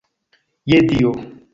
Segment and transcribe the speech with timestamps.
[0.73, 1.13] Je Dio!